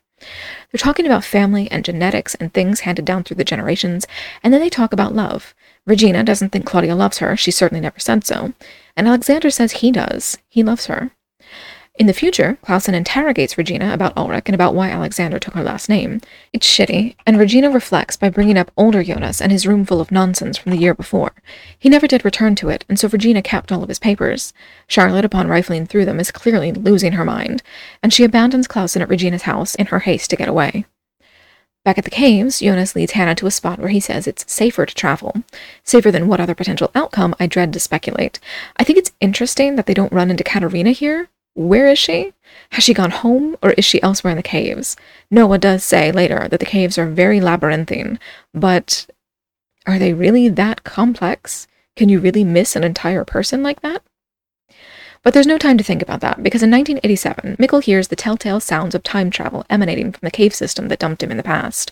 [0.71, 4.07] They're talking about family and genetics and things handed down through the generations,
[4.43, 5.53] and then they talk about love.
[5.85, 8.53] Regina doesn't think Claudia loves her, she certainly never said so,
[8.95, 10.37] and Alexander says he does.
[10.49, 11.11] He loves her.
[11.97, 15.87] In the future, Clausen interrogates Regina about Ulrich and about why Alexander took her last
[15.87, 16.19] name.
[16.51, 20.11] It's shitty, and Regina reflects by bringing up older Jonas and his room full of
[20.11, 21.31] nonsense from the year before.
[21.79, 24.51] He never did return to it, and so Regina kept all of his papers.
[24.87, 27.63] Charlotte, upon rifling through them, is clearly losing her mind,
[28.03, 30.85] and she abandons Clausen at Regina's house in her haste to get away.
[31.85, 34.85] Back at the caves, Jonas leads Hannah to a spot where he says it's safer
[34.85, 35.43] to travel.
[35.85, 38.39] Safer than what other potential outcome I dread to speculate.
[38.75, 42.33] I think it's interesting that they don't run into Katerina here, where is she?
[42.71, 44.95] Has she gone home, or is she elsewhere in the caves?
[45.31, 48.19] Noah does say later that the caves are very labyrinthine,
[48.53, 49.07] but
[49.87, 51.67] are they really that complex?
[51.95, 54.03] Can you really miss an entire person like that?
[55.25, 58.59] But there's no time to think about that, because in 1987, Mikkel hears the telltale
[58.59, 61.91] sounds of time travel emanating from the cave system that dumped him in the past.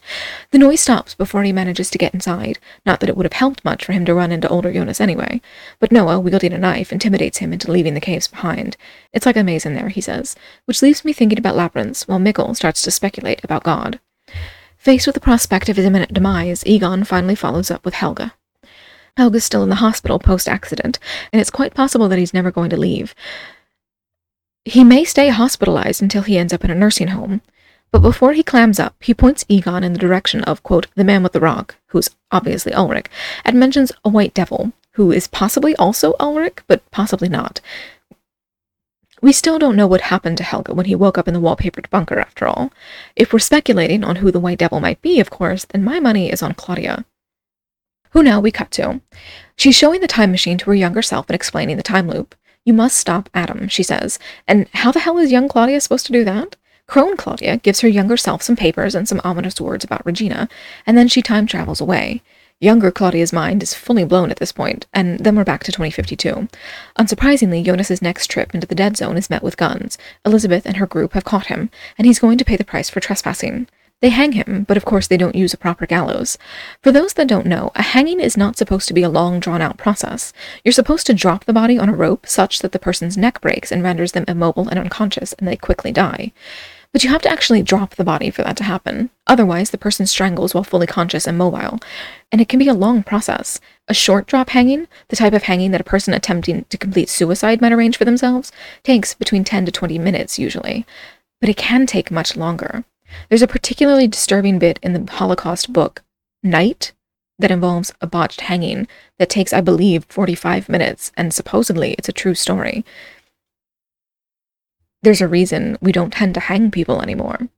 [0.51, 3.65] The noise stops before he manages to get inside, not that it would have helped
[3.65, 5.41] much for him to run into older Jonas anyway,
[5.79, 8.77] but Noah, wielding a knife, intimidates him into leaving the caves behind.
[9.13, 12.19] It's like a maze in there, he says, which leaves me thinking about labyrinths, while
[12.19, 13.99] Mikkel starts to speculate about God.
[14.77, 18.29] Faced with the prospect of his imminent demise, Egon finally follows up with Helge.
[19.15, 20.97] Helge's still in the hospital post accident,
[21.31, 23.13] and it's quite possible that he's never going to leave.
[24.65, 27.41] He may stay hospitalized until he ends up in a nursing home.
[27.91, 31.21] But before he clams up, he points Egon in the direction of, quote, the man
[31.21, 33.05] with the rock, who's obviously Ulrich,
[33.45, 37.61] and mentions a white devil, who is possibly also Ulrich, but possibly not.
[39.21, 41.89] We still don't know what happened to Helge when he woke up in the wallpapered
[41.91, 42.73] bunker, after all.
[43.15, 46.31] If we're speculating on who the white devil might be, of course, then my money
[46.31, 47.05] is on Claudia.
[48.13, 49.01] Who now we cut to?
[49.55, 52.35] She's showing the time machine to her younger self and explaining the time loop.
[52.63, 54.19] You must stop Adam, she says.
[54.47, 56.55] And how the hell is young Claudia supposed to do that?
[56.85, 60.47] Crone Claudia gives her younger self some papers and some ominous words about Regina,
[60.85, 62.21] and then she time travels away.
[62.59, 66.47] Younger Claudia's mind is fully blown at this point, and then we're back to 2052.
[66.99, 69.97] Unsurprisingly, Jonas's next trip into the dead zone is met with guns.
[70.23, 72.99] Elizabeth and her group have caught him, and he's going to pay the price for
[72.99, 73.67] trespassing.
[74.03, 76.37] They hang him, but of course they don't use a proper gallows.
[76.81, 79.61] For those that don't know, a hanging is not supposed to be a long, drawn
[79.61, 80.33] out process.
[80.65, 83.71] You're supposed to drop the body on a rope such that the person's neck breaks
[83.71, 86.33] and renders them immobile and unconscious, and they quickly die.
[86.91, 89.09] But you have to actually drop the body for that to happen.
[89.25, 91.79] Otherwise, the person strangles while fully conscious and mobile.
[92.29, 93.61] And it can be a long process.
[93.87, 97.61] A short drop hanging, the type of hanging that a person attempting to complete suicide
[97.61, 98.51] might arrange for themselves,
[98.83, 100.85] takes between 10 to 20 minutes usually.
[101.39, 102.83] But it can take much longer.
[103.29, 106.03] There's a particularly disturbing bit in the Holocaust book,
[106.41, 106.93] Night,
[107.39, 112.13] that involves a botched hanging that takes, I believe, 45 minutes, and supposedly it's a
[112.13, 112.85] true story.
[115.01, 117.49] There's a reason we don't tend to hang people anymore.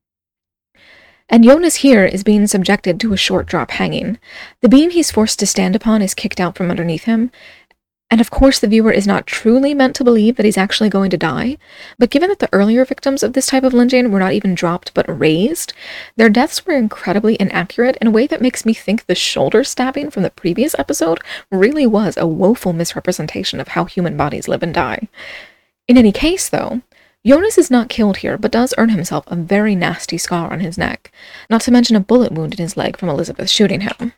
[1.28, 4.20] And Jonas here is being subjected to a short drop hanging.
[4.62, 7.32] The beam he's forced to stand upon is kicked out from underneath him,
[8.16, 11.10] and of course, the viewer is not truly meant to believe that he's actually going
[11.10, 11.58] to die,
[12.00, 14.94] but given that the earlier victims of this type of lynching were not even dropped
[14.94, 15.74] but raised,
[16.16, 20.10] their deaths were incredibly inaccurate in a way that makes me think the shoulder stabbing
[20.10, 21.20] from the previous episode
[21.52, 25.10] really was a woeful misrepresentation of how human bodies live and die.
[25.90, 26.84] In any case, though,
[27.28, 30.78] Jonas is not killed here, but does earn himself a very nasty scar on his
[30.78, 31.12] neck,
[31.50, 34.14] not to mention a bullet wound in his leg from Elizabeth shooting him.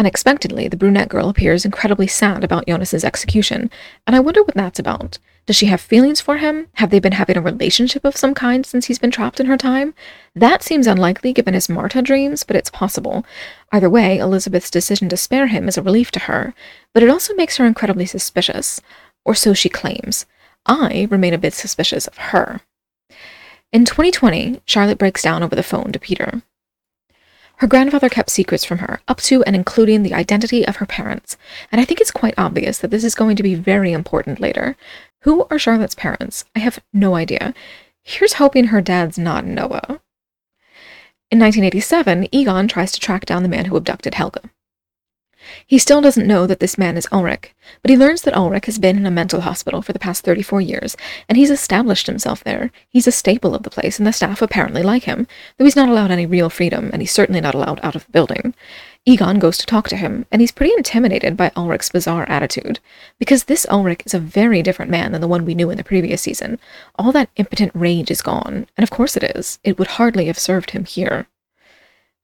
[0.00, 3.70] Unexpectedly, the brunette girl appears incredibly sad about Jonas's execution,
[4.06, 5.18] and I wonder what that's about.
[5.44, 6.68] Does she have feelings for him?
[6.76, 9.58] Have they been having a relationship of some kind since he's been trapped in her
[9.58, 9.92] time?
[10.34, 13.26] That seems unlikely given his Martha dreams, but it's possible.
[13.72, 16.54] Either way, Elizabeth's decision to spare him is a relief to her,
[16.94, 18.80] but it also makes her incredibly suspicious.
[19.26, 20.24] Or so she claims.
[20.64, 22.62] I remain a bit suspicious of her.
[23.70, 26.40] In 2020, Charlotte breaks down over the phone to Peter.
[27.60, 31.36] Her grandfather kept secrets from her, up to and including the identity of her parents,
[31.70, 34.76] and I think it's quite obvious that this is going to be very important later.
[35.24, 36.46] Who are Charlotte's parents?
[36.56, 37.52] I have no idea.
[38.02, 40.00] Here's hoping her dad's not Noah.
[41.30, 44.38] In 1987, Egon tries to track down the man who abducted Helge.
[45.66, 48.78] He still doesn't know that this man is Ulrich, but he learns that Ulrich has
[48.78, 50.96] been in a mental hospital for the past 34 years,
[51.28, 52.70] and he's established himself there.
[52.88, 55.88] He's a staple of the place, and the staff apparently like him, though he's not
[55.88, 58.54] allowed any real freedom, and he's certainly not allowed out of the building.
[59.06, 62.80] Egon goes to talk to him, and he's pretty intimidated by Ulrich's bizarre attitude,
[63.18, 65.84] because this Ulrich is a very different man than the one we knew in the
[65.84, 66.58] previous season.
[66.96, 69.58] All that impotent rage is gone, and of course it is.
[69.64, 71.26] It would hardly have served him here.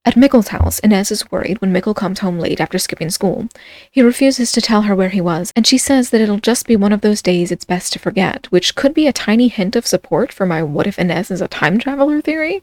[0.07, 3.49] At Mikkel's house, Ines is worried when Mikkel comes home late after skipping school.
[3.91, 6.77] He refuses to tell her where he was, and she says that it'll just be
[6.77, 9.85] one of those days it's best to forget, which could be a tiny hint of
[9.85, 12.63] support for my what if Ines is a time traveler theory.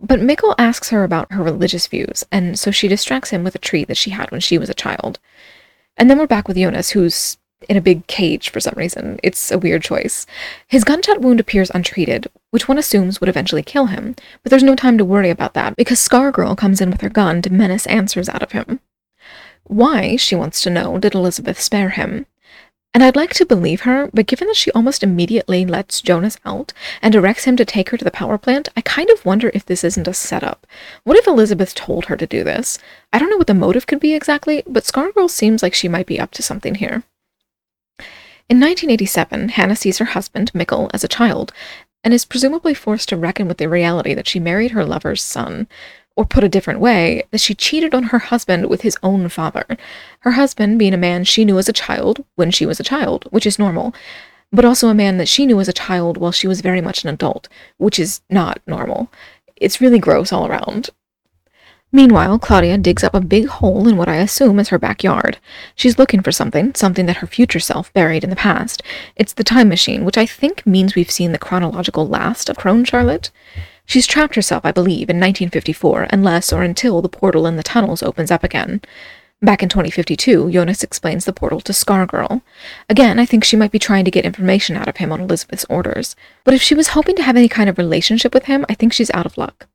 [0.00, 3.60] But Mikkel asks her about her religious views, and so she distracts him with a
[3.60, 5.20] tree that she had when she was a child.
[5.96, 9.18] And then we're back with Jonas, who's in a big cage for some reason.
[9.22, 10.26] It's a weird choice.
[10.68, 14.76] His gunshot wound appears untreated, which one assumes would eventually kill him, but there's no
[14.76, 18.28] time to worry about that because Scargirl comes in with her gun to menace answers
[18.28, 18.80] out of him.
[19.64, 22.26] Why, she wants to know, did Elizabeth spare him?
[22.94, 26.74] And I'd like to believe her, but given that she almost immediately lets Jonas out
[27.00, 29.64] and directs him to take her to the power plant, I kind of wonder if
[29.64, 30.66] this isn't a setup.
[31.04, 32.78] What if Elizabeth told her to do this?
[33.10, 36.06] I don't know what the motive could be exactly, but Scargirl seems like she might
[36.06, 37.02] be up to something here.
[38.48, 41.52] In 1987, Hannah sees her husband, Mikkel, as a child,
[42.04, 45.68] and is presumably forced to reckon with the reality that she married her lover's son.
[46.14, 49.64] Or put a different way, that she cheated on her husband with his own father.
[50.20, 53.24] Her husband being a man she knew as a child when she was a child,
[53.30, 53.94] which is normal,
[54.52, 57.02] but also a man that she knew as a child while she was very much
[57.02, 59.10] an adult, which is not normal.
[59.56, 60.90] It's really gross all around.
[61.94, 65.38] Meanwhile, Claudia digs up a big hole in what I assume is her backyard.
[65.76, 68.82] She's looking for something, something that her future self buried in the past.
[69.14, 72.84] It's the time machine, which I think means we've seen the chronological last of Crone
[72.84, 73.30] Charlotte.
[73.84, 78.02] She's trapped herself, I believe, in 1954, unless or until the portal in the tunnels
[78.02, 78.80] opens up again.
[79.42, 82.40] Back in 2052, Jonas explains the portal to Scargirl.
[82.88, 85.66] Again, I think she might be trying to get information out of him on Elizabeth's
[85.68, 86.16] orders.
[86.44, 88.94] But if she was hoping to have any kind of relationship with him, I think
[88.94, 89.66] she's out of luck.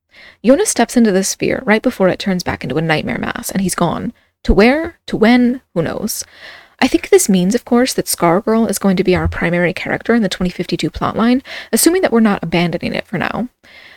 [0.44, 3.62] Jonas steps into the sphere right before it turns back into a nightmare mass, and
[3.62, 4.14] he's gone.
[4.44, 5.00] To where?
[5.08, 5.62] To when?
[5.74, 6.24] Who knows?
[6.80, 10.14] I think this means, of course, that Scargirl is going to be our primary character
[10.14, 11.42] in the 2052 plotline,
[11.74, 13.50] assuming that we're not abandoning it for now.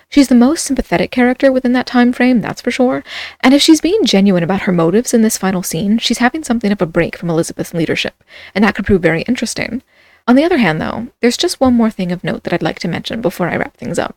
[0.09, 3.05] She's the most sympathetic character within that time frame, that's for sure.
[3.42, 6.72] And if she's being genuine about her motives in this final scene, she's having something
[6.72, 8.24] of a break from Elizabeth's leadership,
[8.55, 9.82] and that could prove very interesting.
[10.26, 12.78] On the other hand, though, there's just one more thing of note that I'd like
[12.80, 14.16] to mention before I wrap things up.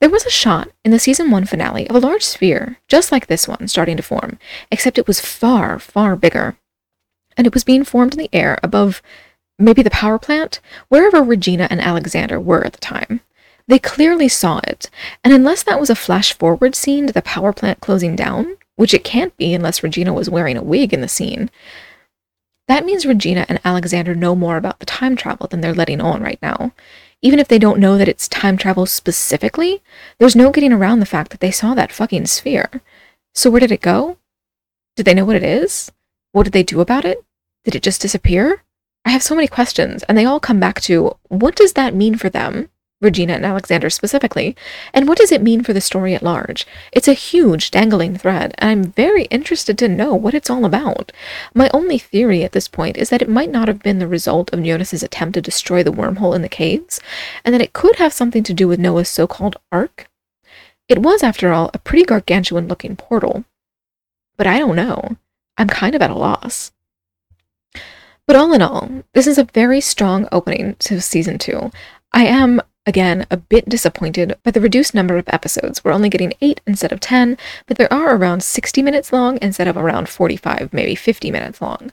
[0.00, 3.26] There was a shot in the season 1 finale of a large sphere, just like
[3.26, 4.38] this one, starting to form,
[4.70, 6.56] except it was far, far bigger.
[7.36, 9.02] And it was being formed in the air above
[9.58, 13.20] maybe the power plant, wherever Regina and Alexander were at the time.
[13.66, 14.88] They clearly saw it,
[15.24, 18.94] and unless that was a flash forward scene to the power plant closing down, which
[18.94, 21.50] it can't be unless Regina was wearing a wig in the scene,
[22.68, 26.22] that means Regina and Alexander know more about the time travel than they're letting on
[26.22, 26.72] right now.
[27.20, 29.82] Even if they don't know that it's time travel specifically,
[30.18, 32.80] there's no getting around the fact that they saw that fucking sphere.
[33.34, 34.18] So where did it go?
[34.96, 35.90] Did they know what it is?
[36.32, 37.24] What did they do about it?
[37.64, 38.62] Did it just disappear?
[39.04, 42.16] I have so many questions, and they all come back to what does that mean
[42.16, 42.68] for them?
[43.00, 44.56] Regina and Alexander specifically,
[44.92, 46.66] and what does it mean for the story at large?
[46.90, 51.12] It's a huge dangling thread, and I'm very interested to know what it's all about.
[51.54, 54.52] My only theory at this point is that it might not have been the result
[54.52, 57.00] of Jonas's attempt to destroy the wormhole in the caves,
[57.44, 60.08] and that it could have something to do with Noah's so-called ark.
[60.88, 63.44] It was, after all, a pretty gargantuan-looking portal.
[64.36, 65.16] But I don't know.
[65.56, 66.72] I'm kind of at a loss.
[68.26, 71.70] But all in all, this is a very strong opening to season two.
[72.12, 75.84] I am Again, a bit disappointed by the reduced number of episodes.
[75.84, 77.36] We're only getting 8 instead of 10,
[77.66, 81.92] but there are around 60 minutes long instead of around 45, maybe 50 minutes long.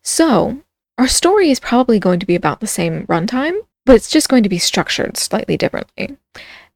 [0.00, 0.62] So,
[0.96, 3.52] our story is probably going to be about the same runtime,
[3.84, 6.16] but it's just going to be structured slightly differently.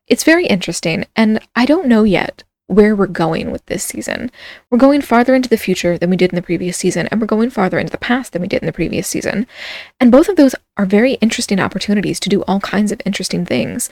[0.07, 4.31] It's very interesting, and I don't know yet where we're going with this season.
[4.71, 7.27] We're going farther into the future than we did in the previous season, and we're
[7.27, 9.47] going farther into the past than we did in the previous season.
[10.01, 13.91] And both of those are very interesting opportunities to do all kinds of interesting things.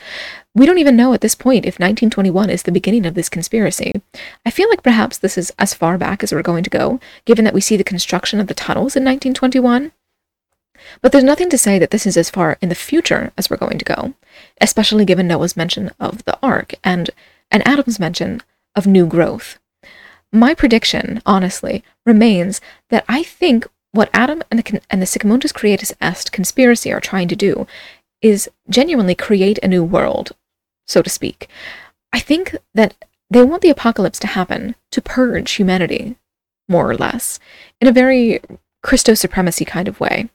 [0.55, 4.01] We don't even know at this point if 1921 is the beginning of this conspiracy.
[4.45, 7.45] I feel like perhaps this is as far back as we're going to go, given
[7.45, 9.91] that we see the construction of the tunnels in 1921.
[11.01, 13.57] But there's nothing to say that this is as far in the future as we're
[13.57, 14.13] going to go,
[14.59, 17.09] especially given Noah's mention of the Ark and
[17.51, 18.41] and Adam's mention
[18.75, 19.59] of new growth.
[20.31, 22.59] My prediction, honestly, remains
[22.89, 27.35] that I think what Adam and the, and the Creatus Est conspiracy are trying to
[27.35, 27.67] do
[28.21, 30.31] is genuinely create a new world,
[30.87, 31.47] so to speak.
[32.11, 32.95] I think that
[33.29, 36.15] they want the apocalypse to happen to purge humanity,
[36.67, 37.39] more or less,
[37.79, 38.39] in a very
[38.81, 40.29] Christo supremacy kind of way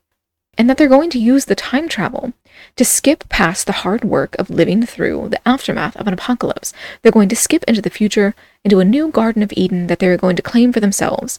[0.59, 2.33] and that they're going to use the time travel
[2.77, 6.75] to skip past the hard work of living through the aftermath of an apocalypse.
[7.01, 8.35] They're going to skip into the future,
[8.65, 11.39] into a new Garden of Eden that they're going to claim for themselves.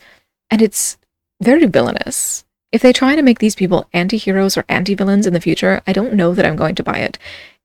[0.50, 0.98] And it's
[1.42, 2.46] very villainous.
[2.72, 5.82] If they try to make these people anti heroes or anti villains in the future,
[5.86, 7.18] I don't know that I'm going to buy it.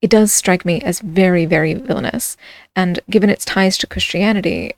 [0.02, 2.36] It does strike me as very, very villainous.
[2.74, 4.72] And given its ties to Christianity,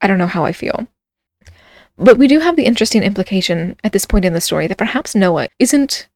[0.00, 0.88] I don't know how I feel.
[1.96, 5.14] But we do have the interesting implication at this point in the story that perhaps
[5.14, 6.07] Noah isn't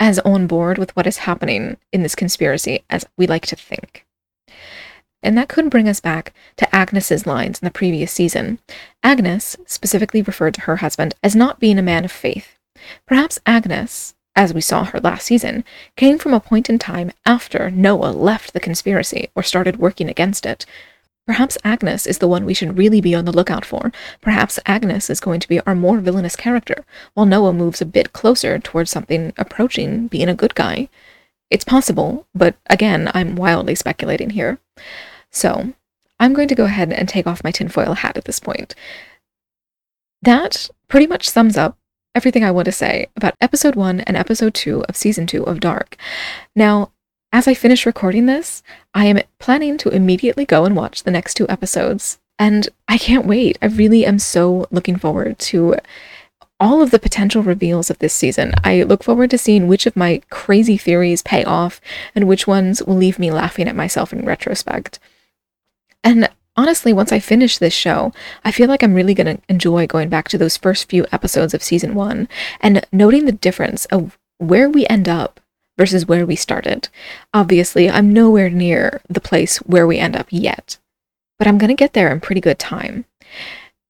[0.00, 4.06] as on board with what is happening in this conspiracy as we like to think.
[5.22, 8.58] And that could bring us back to Agnes's lines in the previous season.
[9.02, 12.58] Agnes specifically referred to her husband as not being a man of faith.
[13.06, 15.62] Perhaps Agnes, as we saw her last season,
[15.96, 20.46] came from a point in time after Noah left the conspiracy or started working against
[20.46, 20.64] it,
[21.30, 23.92] Perhaps Agnes is the one we should really be on the lookout for.
[24.20, 28.12] Perhaps Agnes is going to be our more villainous character, while Noah moves a bit
[28.12, 30.88] closer towards something approaching being a good guy.
[31.48, 34.58] It's possible, but again, I'm wildly speculating here.
[35.30, 35.72] So,
[36.18, 38.74] I'm going to go ahead and take off my tinfoil hat at this point.
[40.22, 41.78] That pretty much sums up
[42.12, 45.60] everything I want to say about episode 1 and episode 2 of season 2 of
[45.60, 45.96] Dark.
[46.56, 46.90] Now,
[47.32, 48.62] as I finish recording this,
[48.94, 52.18] I am planning to immediately go and watch the next two episodes.
[52.38, 53.58] And I can't wait.
[53.60, 55.76] I really am so looking forward to
[56.58, 58.52] all of the potential reveals of this season.
[58.64, 61.80] I look forward to seeing which of my crazy theories pay off
[62.14, 64.98] and which ones will leave me laughing at myself in retrospect.
[66.02, 68.12] And honestly, once I finish this show,
[68.44, 71.54] I feel like I'm really going to enjoy going back to those first few episodes
[71.54, 72.28] of season one
[72.60, 75.40] and noting the difference of where we end up
[75.80, 76.90] versus where we started.
[77.32, 80.76] Obviously, I'm nowhere near the place where we end up yet,
[81.38, 83.06] but I'm going to get there in pretty good time.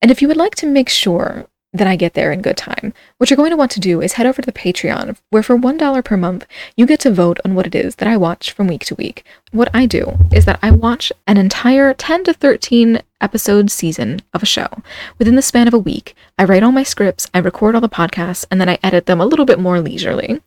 [0.01, 2.93] And if you would like to make sure that I get there in good time.
[3.19, 5.57] What you're going to want to do is head over to the Patreon, where for
[5.57, 6.47] $1 per month,
[6.77, 9.25] you get to vote on what it is that I watch from week to week.
[9.53, 14.43] What I do is that I watch an entire 10 to 13 episode season of
[14.43, 14.69] a show.
[15.19, 17.89] Within the span of a week, I write all my scripts, I record all the
[17.89, 20.41] podcasts, and then I edit them a little bit more leisurely.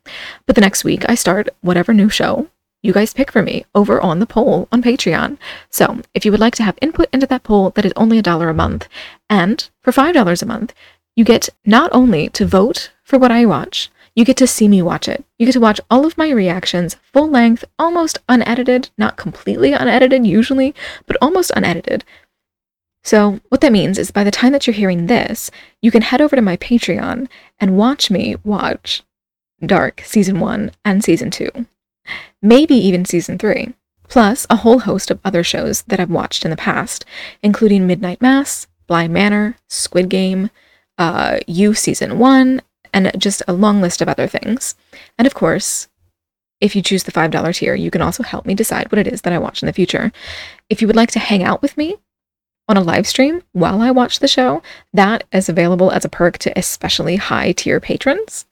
[0.46, 2.50] But the next week, I start whatever new show
[2.84, 5.38] you guys pick for me over on the poll on Patreon.
[5.70, 8.22] So if you would like to have input into that poll, that is only a
[8.22, 8.90] dollar a month.
[9.30, 10.74] And for $5 a month,
[11.16, 14.82] you get not only to vote for what I watch, you get to see me
[14.82, 15.24] watch it.
[15.38, 20.26] You get to watch all of my reactions, full length, almost unedited, not completely unedited
[20.26, 20.76] usually,
[21.08, 22.04] but almost unedited.
[23.04, 25.52] So, what that means is by the time that you're hearing this,
[25.82, 27.28] you can head over to my Patreon
[27.60, 29.04] and watch me watch
[29.66, 31.50] Dark Season 1 and Season 2.
[32.42, 33.74] Maybe even Season 3.
[34.08, 37.04] Plus, a whole host of other shows that I've watched in the past,
[37.42, 40.50] including Midnight Mass, Bly Manor, Squid Game,
[40.98, 42.62] uh, You Season 1,
[42.94, 44.76] and just a long list of other things.
[45.18, 45.88] And of course,
[46.62, 49.22] if you choose the $5 tier, you can also help me decide what it is
[49.24, 50.12] that I watch in the future.
[50.70, 51.98] If you would like to hang out with me
[52.70, 54.62] on a live stream while I watch the show,
[54.94, 58.46] that is available as a perk to especially high tier patrons.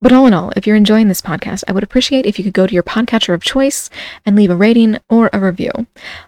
[0.00, 2.52] But all in all, if you're enjoying this podcast, I would appreciate if you could
[2.52, 3.90] go to your podcatcher of choice
[4.24, 5.72] and leave a rating or a review.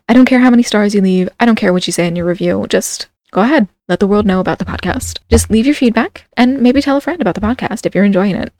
[0.08, 2.16] I don't care how many stars you leave, I don't care what you say in
[2.16, 3.68] your review, just go ahead.
[3.88, 5.18] Let the world know about the podcast.
[5.28, 8.36] Just leave your feedback and maybe tell a friend about the podcast if you're enjoying
[8.36, 8.52] it.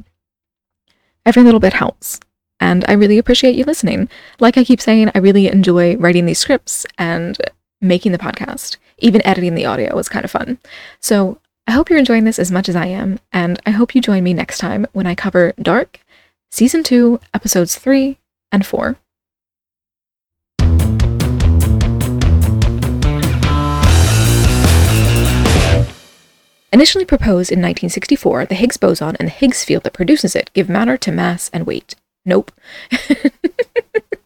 [1.25, 2.21] Every little bit helps.
[2.59, 4.09] And I really appreciate you listening.
[4.39, 7.39] Like I keep saying, I really enjoy writing these scripts and
[7.81, 8.77] making the podcast.
[8.99, 10.59] Even editing the audio was kind of fun.
[11.01, 14.01] So I hope you're enjoying this as much as I am, and I hope you
[14.01, 16.01] join me next time when I cover Dark,
[16.51, 18.18] Season 2, Episodes 3
[18.51, 18.97] and 4.
[26.73, 30.68] Initially proposed in 1964, the Higgs boson and the Higgs field that produces it give
[30.68, 31.97] matter to mass and weight.
[32.25, 32.53] Nope.